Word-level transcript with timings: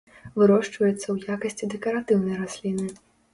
Вырошчваецца 0.41 1.03
ў 1.03 1.35
якасці 1.35 1.69
дэкаратыўнай 1.75 2.41
расліны. 2.41 2.89